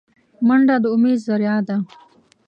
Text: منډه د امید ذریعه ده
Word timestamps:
منډه 0.47 0.75
د 0.83 0.85
امید 0.95 1.19
ذریعه 1.27 1.57
ده 1.67 1.77